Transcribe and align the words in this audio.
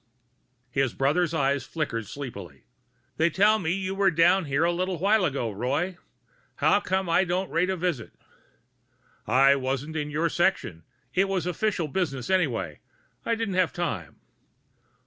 His 0.71 0.95
brother's 0.95 1.31
eyes 1.31 1.63
flickered 1.63 2.07
sleepily. 2.07 2.63
"They 3.17 3.29
tell 3.29 3.59
me 3.59 3.71
you 3.73 3.93
were 3.93 4.09
down 4.09 4.45
here 4.45 4.63
a 4.63 4.71
little 4.71 4.97
while 4.97 5.23
ago, 5.25 5.51
Roy. 5.51 5.95
How 6.55 6.79
come 6.79 7.07
I 7.07 7.23
didn't 7.23 7.51
rate 7.51 7.69
a 7.69 7.77
visit?" 7.77 8.13
"I 9.27 9.55
wasn't 9.55 9.95
in 9.95 10.09
your 10.09 10.27
section. 10.27 10.85
It 11.13 11.29
was 11.29 11.45
official 11.45 11.87
business, 11.87 12.31
anyway. 12.31 12.79
I 13.27 13.35
didn't 13.35 13.53
have 13.53 13.73
time." 13.73 14.19